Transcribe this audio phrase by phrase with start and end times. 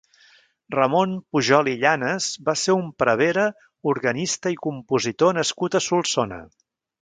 [0.75, 3.45] Ramon Pujol i Llanes va ser un prevere,
[3.93, 6.43] organista i compositor nascut a Solsona.